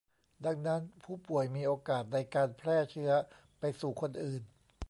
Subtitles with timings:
[0.45, 3.11] ดังนั้นผู้ป่วยมีโอกาสในการแพร่เชื้อ
[3.59, 4.41] ไปสู่คนอื่น